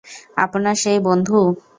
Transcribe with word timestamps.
আপনার 0.37 0.75
সেই 0.75 0.99
বন্ধু? 1.07 1.39